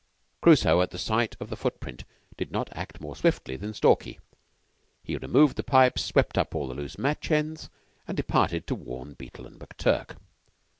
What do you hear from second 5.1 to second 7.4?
removed the pipes, swept up all loose match